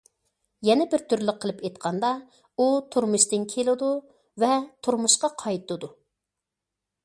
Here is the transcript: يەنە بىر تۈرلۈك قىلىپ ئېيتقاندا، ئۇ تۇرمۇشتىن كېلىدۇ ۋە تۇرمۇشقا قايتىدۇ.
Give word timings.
يەنە 0.67 0.85
بىر 0.93 1.03
تۈرلۈك 1.11 1.37
قىلىپ 1.43 1.59
ئېيتقاندا، 1.67 2.09
ئۇ 2.57 2.67
تۇرمۇشتىن 2.95 3.45
كېلىدۇ 3.53 3.93
ۋە 4.45 4.51
تۇرمۇشقا 4.89 5.33
قايتىدۇ. 5.45 5.95